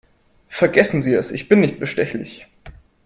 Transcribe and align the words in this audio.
Vergessen 0.49 1.03
Sie 1.03 1.13
es, 1.13 1.29
ich 1.29 1.47
bin 1.47 1.59
nicht 1.59 1.79
bestechlich. 1.79 2.47